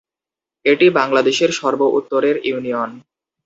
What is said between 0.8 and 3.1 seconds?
বাংলাদেশের সর্ব উত্তরের ইউনিয়ন।